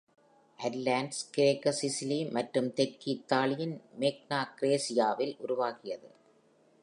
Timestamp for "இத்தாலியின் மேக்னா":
3.11-4.39